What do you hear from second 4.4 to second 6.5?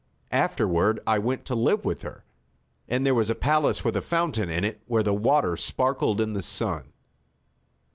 in it where the water sparkled in the